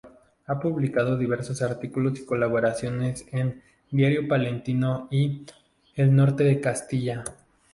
[0.47, 3.61] Ha publicado diversos artículos y colaboraciones en
[3.91, 5.45] Diario Palentino y
[5.93, 7.23] "El Norte de Castilla".